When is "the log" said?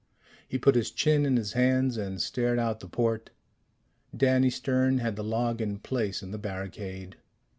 5.15-5.61